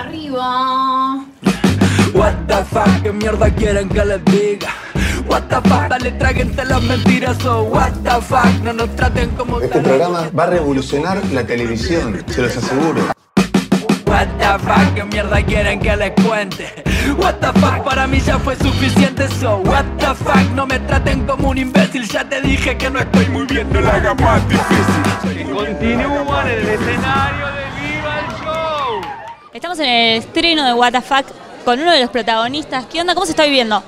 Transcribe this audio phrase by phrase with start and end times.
[0.00, 1.24] arriba.
[2.12, 4.68] What the fuck, qué mierda quieren que les diga.
[5.26, 7.36] What the fuck, dale, tráguense las mentiras.
[7.38, 12.24] So, what the fuck, no nos traten como Este programa va a revolucionar la televisión,
[12.26, 13.12] se los aseguro.
[14.06, 16.82] What the fuck, qué mierda quieren que les cuente.
[17.16, 19.28] What the fuck, para mí ya fue suficiente.
[19.40, 22.08] So, what the fuck, no me traten como un imbécil.
[22.08, 25.54] Ya te dije que no estoy muy bien, no la haga más difícil.
[25.54, 27.59] Continúan en el escenario de.
[29.52, 31.26] Estamos en el estreno de What the Fuck
[31.64, 32.86] con uno de los protagonistas.
[32.86, 33.14] ¿Qué onda?
[33.14, 33.82] ¿Cómo se está viviendo?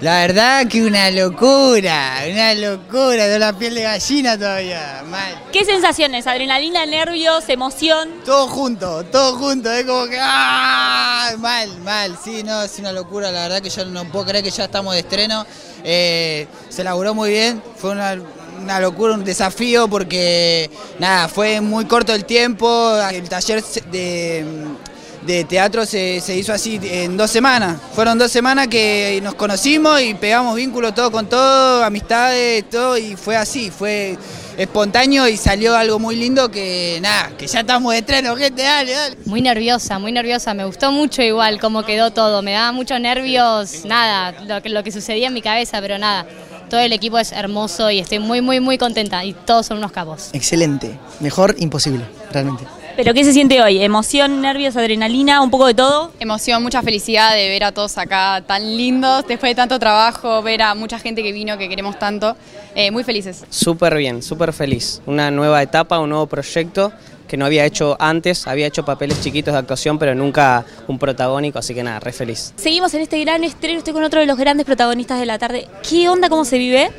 [0.00, 5.42] La verdad que una locura, una locura, de la piel de gallina todavía, mal.
[5.52, 6.28] ¿Qué sensaciones?
[6.28, 8.08] ¿Adrenalina, nervios, emoción?
[8.24, 11.32] Todo junto, todo junto, es como que ¡ah!
[11.38, 14.52] mal, mal, sí, no, es una locura, la verdad que yo no puedo creer que
[14.52, 15.44] ya estamos de estreno.
[15.82, 18.16] Eh, se laburó muy bien, fue una,
[18.60, 24.44] una locura, un desafío porque nada, fue muy corto el tiempo, el taller de
[25.28, 27.78] de teatro se, se, hizo así en dos semanas.
[27.94, 33.14] Fueron dos semanas que nos conocimos y pegamos vínculos todo con todo, amistades, todo, y
[33.14, 34.16] fue así, fue
[34.56, 38.92] espontáneo y salió algo muy lindo que nada, que ya estamos de estreno, gente, dale,
[38.92, 39.16] dale.
[39.26, 43.84] Muy nerviosa, muy nerviosa, me gustó mucho igual cómo quedó todo, me daba muchos nervios,
[43.84, 46.26] nada, lo que, lo que sucedía en mi cabeza, pero nada.
[46.68, 49.92] Todo el equipo es hermoso y estoy muy, muy, muy contenta y todos son unos
[49.92, 50.30] cabos.
[50.32, 52.64] Excelente, mejor imposible, realmente.
[52.98, 53.80] ¿Pero qué se siente hoy?
[53.80, 56.10] ¿Emoción, nervios, adrenalina, un poco de todo?
[56.18, 60.62] Emoción, mucha felicidad de ver a todos acá tan lindos, después de tanto trabajo, ver
[60.62, 62.36] a mucha gente que vino, que queremos tanto.
[62.74, 63.44] Eh, muy felices.
[63.50, 65.00] Súper bien, súper feliz.
[65.06, 66.92] Una nueva etapa, un nuevo proyecto
[67.28, 71.58] que no había hecho antes, había hecho papeles chiquitos de actuación, pero nunca un protagónico,
[71.58, 72.52] así que nada, re feliz.
[72.56, 75.68] Seguimos en este gran estreno, estoy con otro de los grandes protagonistas de la tarde.
[75.88, 76.90] ¿Qué onda, cómo se vive?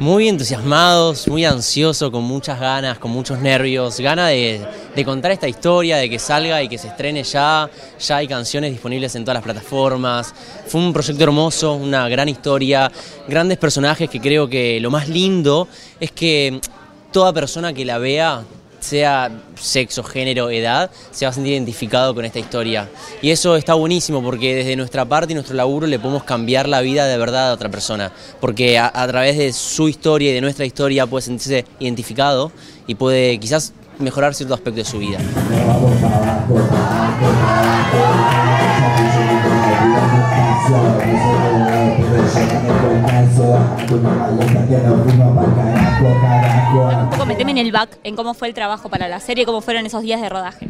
[0.00, 5.48] Muy entusiasmados, muy ansioso, con muchas ganas, con muchos nervios, gana de, de, contar esta
[5.48, 9.34] historia, de que salga y que se estrene ya, ya hay canciones disponibles en todas
[9.34, 10.32] las plataformas,
[10.68, 12.92] fue un proyecto hermoso, una gran historia,
[13.26, 15.66] grandes personajes que creo que lo más lindo
[15.98, 16.60] es que
[17.10, 18.44] toda persona que la vea
[18.80, 22.88] sea sexo, género, edad, se va a sentir identificado con esta historia.
[23.22, 26.80] Y eso está buenísimo porque desde nuestra parte y nuestro laburo le podemos cambiar la
[26.80, 28.12] vida de verdad a otra persona.
[28.40, 32.52] Porque a, a través de su historia y de nuestra historia puede sentirse identificado
[32.86, 35.18] y puede quizás mejorar cierto aspecto de su vida.
[47.38, 50.02] Meteme en el back, en cómo fue el trabajo para la serie, cómo fueron esos
[50.02, 50.66] días de rodaje.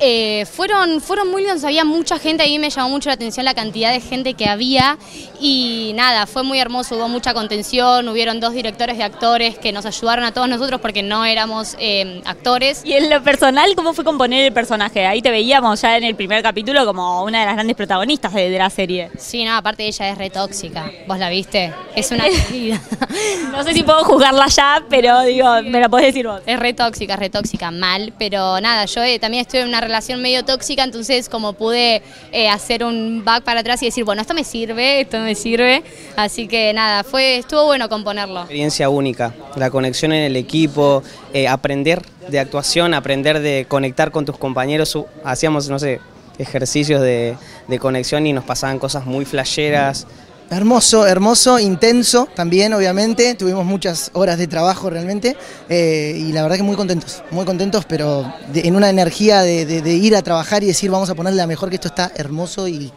[0.00, 3.54] Eh, fueron, fueron muy lindos, había mucha gente, ahí me llamó mucho la atención la
[3.54, 4.96] cantidad de gente que había
[5.40, 9.86] y nada, fue muy hermoso, hubo mucha contención, hubieron dos directores de actores que nos
[9.86, 12.82] ayudaron a todos nosotros porque no éramos eh, actores.
[12.84, 15.04] Y en lo personal, ¿cómo fue componer el personaje?
[15.04, 18.50] Ahí te veíamos ya en el primer capítulo como una de las grandes protagonistas de,
[18.50, 19.10] de la serie.
[19.18, 21.72] Sí, no, aparte ella es re tóxica, ¿vos la viste?
[21.96, 22.24] Es una
[23.52, 26.40] no sé si puedo juzgarla ya, pero digo, me la podés decir vos.
[26.46, 30.20] Es re tóxica, re tóxica, mal, pero nada, yo eh, también estoy en una relación
[30.20, 34.34] medio tóxica, entonces como pude eh, hacer un back para atrás y decir, bueno, esto
[34.34, 35.82] me sirve, esto me sirve,
[36.16, 38.40] así que nada, fue estuvo bueno componerlo.
[38.40, 44.26] Experiencia única, la conexión en el equipo, eh, aprender de actuación, aprender de conectar con
[44.26, 46.00] tus compañeros, hacíamos, no sé,
[46.38, 47.34] ejercicios de,
[47.68, 50.06] de conexión y nos pasaban cosas muy flasheras.
[50.50, 53.34] Hermoso, hermoso, intenso también, obviamente.
[53.34, 55.36] Tuvimos muchas horas de trabajo realmente
[55.68, 59.92] eh, y la verdad que muy contentos, muy contentos, pero de, en una energía de,
[59.94, 62.90] ir a trabajar y decir vamos a ponerle la mejor que esto está hermoso y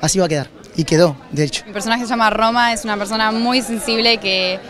[0.00, 0.48] así va a quedar.
[0.76, 1.64] Y quedó, de hecho.
[1.66, 4.60] Mi personaje se llama Roma, es una persona muy sensible que,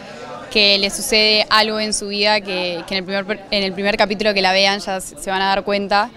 [0.55, 4.33] le sucede algo en su vida que, que en, el primer, en el primer capítulo
[4.33, 6.11] que la vean ya se van a dar cuenta.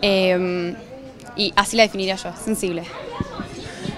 [0.00, 0.74] Eh,
[1.36, 2.82] y así la definiría yo, sensible.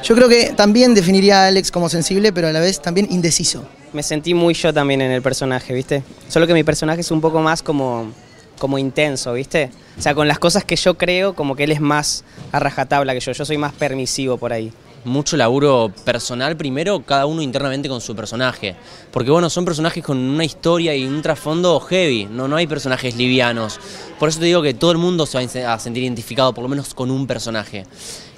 [0.05, 3.65] Yo creo que también definiría a Alex como sensible, pero a la vez también indeciso.
[3.95, 6.03] Me sentí muy yo también en el personaje, ¿viste?
[6.29, 8.13] Solo que mi personaje es un poco más como,
[8.59, 9.71] como intenso, ¿viste?
[9.99, 12.23] O sea, con las cosas que yo creo, como que él es más
[12.53, 13.33] a rajatabla que yo.
[13.33, 14.71] Yo soy más permisivo por ahí
[15.05, 18.75] mucho laburo personal primero, cada uno internamente con su personaje.
[19.11, 23.17] Porque bueno, son personajes con una historia y un trasfondo heavy, no, no hay personajes
[23.17, 23.79] livianos.
[24.19, 26.69] Por eso te digo que todo el mundo se va a sentir identificado, por lo
[26.69, 27.85] menos con un personaje.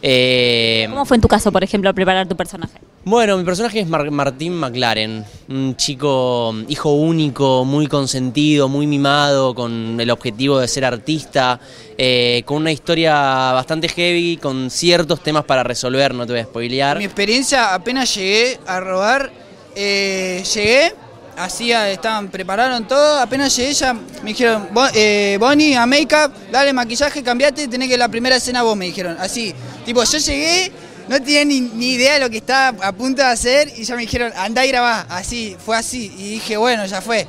[0.03, 2.79] Eh, ¿Cómo fue en tu caso, por ejemplo, preparar tu personaje?
[3.05, 9.55] Bueno, mi personaje es Mar Martín McLaren, un chico hijo único, muy consentido, muy mimado,
[9.55, 11.61] con el objetivo de ser artista,
[11.97, 13.15] eh, con una historia
[13.53, 16.99] bastante heavy, con ciertos temas para resolver, no te voy a spoilear.
[16.99, 19.31] Mi experiencia, apenas llegué a robar,
[19.77, 20.93] eh, llegué
[21.37, 24.01] hacía, estaban, prepararon todo, apenas llegué ya me
[24.31, 28.77] dijeron, "Bo- eh, Bonnie, a make-up, dale maquillaje, cambiate, tenés que la primera escena vos,
[28.77, 29.55] me dijeron, así.
[29.85, 30.73] Tipo, yo llegué,
[31.09, 31.61] no tenía ni,
[31.93, 34.69] idea de lo que estaba a punto de hacer y ya me dijeron, andá y
[34.69, 36.13] grabá, así, fue así.
[36.19, 37.27] Y dije, bueno, ya fue.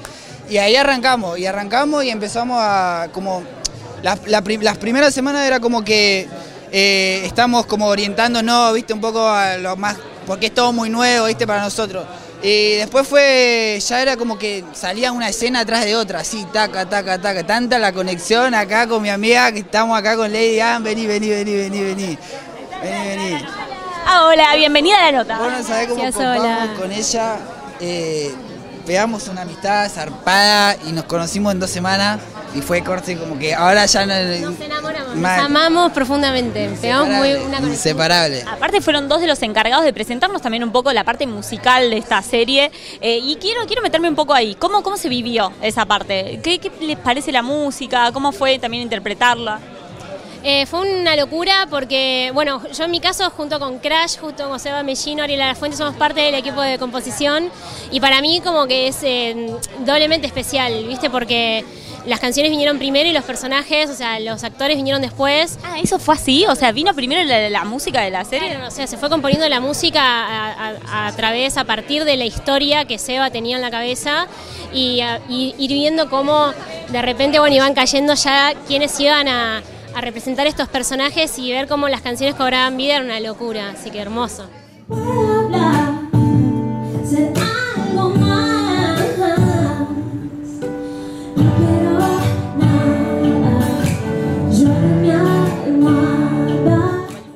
[0.49, 3.43] Y ahí arrancamos, y arrancamos y empezamos a, como,
[4.01, 6.27] la- la prim- las primeras semanas era como que
[6.71, 9.95] eh, estamos como orientándonos, viste, un poco a lo más,
[10.25, 12.05] porque es todo muy nuevo, viste, para nosotros.
[12.43, 16.87] Y después fue, ya era como que salía una escena atrás de otra, así, taca,
[16.87, 17.45] taca, taca.
[17.45, 21.29] Tanta la conexión acá con mi amiga, que estamos acá con Lady Ann, vení, vení,
[21.29, 22.17] vení, vení, vení.
[22.81, 23.45] Vení, vení.
[24.05, 25.37] Ah, hola, bienvenida a la nota.
[25.37, 27.39] Vos no sabés cómo Gracias, con ella.
[27.79, 28.33] Eh,
[28.87, 32.21] pegamos una amistad zarpada y nos conocimos en dos semanas
[32.55, 34.13] y fue corte como que ahora ya no...
[34.49, 35.15] Nos enamoramos.
[35.15, 36.69] Nos amamos profundamente.
[36.81, 37.69] Pegamos muy una conexión.
[37.69, 38.43] Inseparable.
[38.49, 41.97] Aparte fueron dos de los encargados de presentarnos también un poco la parte musical de
[41.97, 44.55] esta serie eh, y quiero quiero meterme un poco ahí.
[44.55, 46.39] ¿Cómo, cómo se vivió esa parte?
[46.41, 48.13] ¿Qué, qué les parece la música?
[48.13, 49.59] ¿Cómo fue también interpretarla?
[50.49, 54.57] Eh, fue una locura porque, bueno, yo en mi caso, junto con Crash, junto con
[54.61, 57.49] Seba Mellino, Ariela La Fuente, somos parte del equipo de composición
[57.91, 59.53] y para mí como que es eh,
[59.85, 61.09] doblemente especial, ¿viste?
[61.09, 61.65] Porque
[62.05, 65.59] las canciones vinieron primero y los personajes, o sea, los actores vinieron después.
[65.65, 66.45] Ah, ¿eso fue así?
[66.47, 68.51] O sea, ¿vino primero la, la música de la serie?
[68.51, 72.15] Claro, o sea, se fue componiendo la música a, a- a través, a partir de
[72.15, 74.27] la historia que Seba tenía en la cabeza
[74.73, 76.53] y, a- y ir viendo cómo
[76.87, 79.61] de repente, bueno, iban cayendo ya quienes iban a,
[79.97, 83.89] a representar estos personajes y ver cómo las canciones cobraban vida era una locura, así
[83.89, 84.47] que hermoso.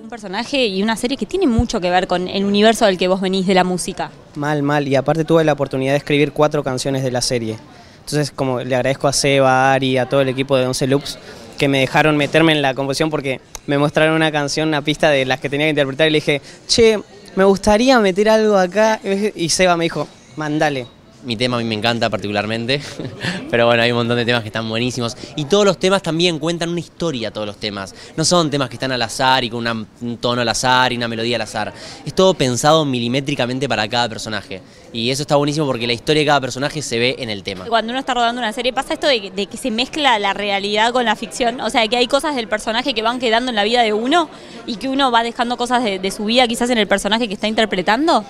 [0.08, 3.22] Personaje y una serie que tiene mucho que ver con el universo del que vos
[3.22, 4.12] venís de la música.
[4.36, 4.88] Mal, mal.
[4.88, 7.58] Y aparte tuve la oportunidad de escribir cuatro canciones de la serie.
[8.02, 11.18] Entonces, como le agradezco a Seba, a Ari, a todo el equipo de 11 Loops
[11.62, 15.26] que me dejaron meterme en la composición porque me mostraron una canción, una pista de
[15.26, 17.00] las que tenía que interpretar y le dije, che,
[17.36, 19.00] me gustaría meter algo acá.
[19.36, 20.88] Y Seba me dijo, mandale.
[21.24, 22.82] Mi tema a mí me encanta particularmente,
[23.52, 25.16] pero bueno, hay un montón de temas que están buenísimos.
[25.36, 27.94] Y todos los temas también cuentan una historia, todos los temas.
[28.18, 29.68] No son temas que están al azar y con
[30.02, 31.72] un tono al azar y una melodía al azar.
[32.06, 34.62] Es todo pensado milimétricamente para cada personaje.
[34.94, 37.66] Y eso está buenísimo porque la historia de cada personaje se ve en el tema.
[37.66, 41.06] Cuando uno está rodando una serie pasa esto de, que- se mezcla la realidad con
[41.06, 43.84] la ficción, o sea, que hay cosas del personaje que van quedando en la vida
[43.84, 44.28] de uno
[44.66, 47.48] y que uno va dejando cosas de su vida quizás en el personaje que está
[47.48, 48.26] interpretando.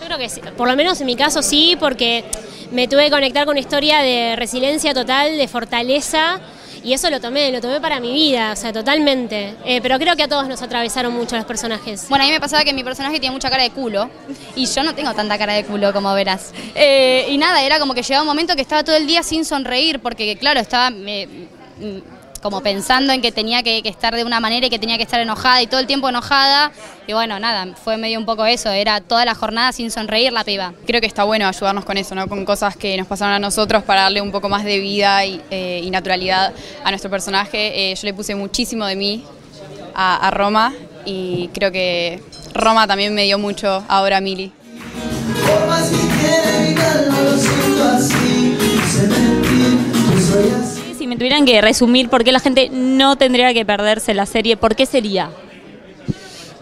[0.00, 2.24] Yo creo que sí, por lo menos en mi caso sí, porque
[2.72, 6.40] me tuve que conectar con una historia de resiliencia total, de fortaleza,
[6.82, 9.54] y eso lo tomé, lo tomé para mi vida, o sea, totalmente.
[9.66, 12.08] Eh, pero creo que a todos nos atravesaron mucho los personajes.
[12.08, 14.08] Bueno, a mí me pasaba que mi personaje tiene mucha cara de culo
[14.56, 16.52] y yo no tengo tanta cara de culo como verás.
[16.74, 19.44] Eh, y nada, era como que llegaba un momento que estaba todo el día sin
[19.44, 20.90] sonreír porque, claro, estaba
[22.42, 25.02] como pensando en que tenía que, que estar de una manera y que tenía que
[25.02, 26.72] estar enojada y todo el tiempo enojada.
[27.06, 30.44] Y bueno, nada, fue medio un poco eso, era toda la jornada sin sonreír la
[30.44, 30.72] piba.
[30.86, 32.28] Creo que está bueno ayudarnos con eso, ¿no?
[32.28, 35.40] Con cosas que nos pasaron a nosotros para darle un poco más de vida y,
[35.50, 36.52] eh, y naturalidad
[36.84, 37.90] a nuestro personaje.
[37.90, 39.24] Eh, yo le puse muchísimo de mí
[39.94, 40.72] a, a Roma
[41.04, 42.22] y creo que
[42.54, 44.52] Roma también me dio mucho ahora a Mili.
[51.20, 54.86] Tuvieran que resumir por qué la gente no tendría que perderse la serie, ¿por qué
[54.86, 55.28] sería?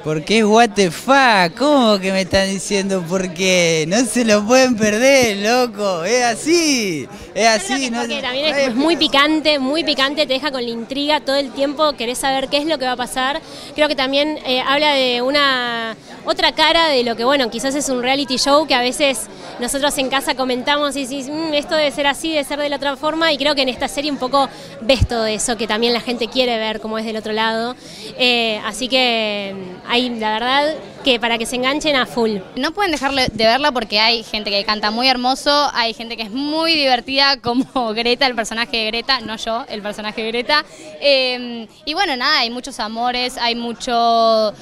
[0.04, 3.84] Porque es what the fuck, ¿cómo que me están diciendo por qué?
[3.88, 7.90] No se lo pueden perder, loco, es así, es así.
[7.90, 11.50] No, también es, es muy picante, muy picante, te deja con la intriga todo el
[11.50, 13.40] tiempo, querés saber qué es lo que va a pasar.
[13.74, 17.88] Creo que también eh, habla de una otra cara de lo que, bueno, quizás es
[17.88, 19.26] un reality show que a veces
[19.58, 22.76] nosotros en casa comentamos y decís, "Mm, esto debe ser así, debe ser de la
[22.76, 24.48] otra forma, y creo que en esta serie un poco
[24.82, 27.74] ves todo eso, que también la gente quiere ver cómo es del otro lado.
[28.18, 29.54] Eh, así que
[29.88, 32.38] hay, la verdad, que para que se enganchen a full.
[32.56, 36.24] No pueden dejarle de verla porque hay gente que canta muy hermoso, hay gente que
[36.24, 40.64] es muy divertida como Greta, el personaje de Greta, no yo, el personaje de Greta.
[41.00, 44.52] Eh, y bueno, nada, hay muchos amores, hay mucho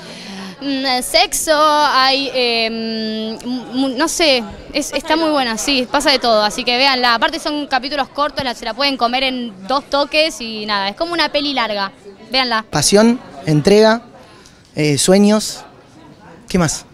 [0.60, 4.42] mm, sexo, hay, eh, mm, no sé,
[4.72, 7.14] es- está muy buena, sí, pasa de todo, así que véanla.
[7.14, 10.96] Aparte son capítulos cortos, la- se la pueden comer en dos toques y nada, es
[10.96, 11.92] como una peli larga,
[12.30, 12.64] véanla.
[12.70, 14.02] Pasión, entrega,
[14.76, 15.64] eh, sueños.
[16.48, 16.84] ¿Qué más?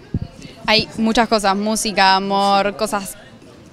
[0.67, 3.17] Hay muchas cosas, música, amor, cosas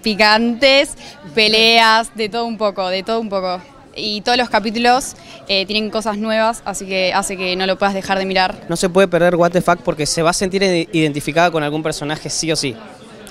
[0.02, 0.92] picantes,
[1.36, 3.62] peleas, de todo un poco, de todo un poco.
[3.96, 5.16] Y todos los capítulos
[5.48, 8.66] eh, tienen cosas nuevas, así que hace que no lo puedas dejar de mirar.
[8.70, 11.64] No se puede perder What the Fuck porque se va a sentir ide- identificada con
[11.64, 12.76] algún personaje sí o sí.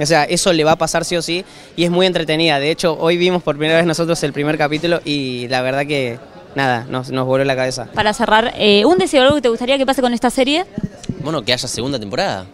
[0.01, 1.45] O sea, eso le va a pasar sí o sí
[1.75, 2.61] y es muy entretenida.
[2.61, 6.19] De hecho, hoy vimos por primera vez nosotros el primer capítulo y la verdad que
[6.59, 7.87] nada, nos, nos voló la cabeza.
[7.95, 10.67] Para cerrar, eh, ¿un deseo algo que te gustaría que pase con esta serie?
[11.23, 12.47] Bueno, que haya segunda temporada.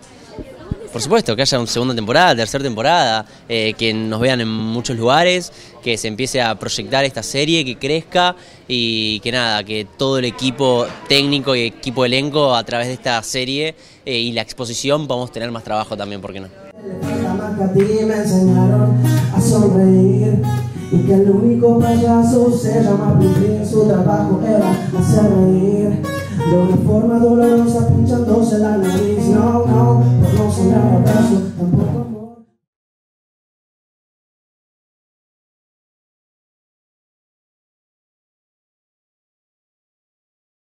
[0.93, 4.97] Por supuesto, que haya una segunda temporada, tercera temporada, eh, que nos vean en muchos
[4.97, 5.51] lugares,
[5.83, 8.37] que se empiece a proyectar esta serie, que crezca
[8.69, 13.21] y que nada, que todo el equipo técnico y equipo elenco a través de esta
[13.25, 13.75] serie
[14.07, 16.49] eh, y la exposición podamos tener más trabajo también, ¿por qué no?
[20.93, 26.03] Y que el único payaso se llama cumplir su trabajo era hacer reír.
[26.51, 29.29] De una forma dolorosa pinchándose la nariz.
[29.29, 32.04] No, no, por no sembrar abrazo tampoco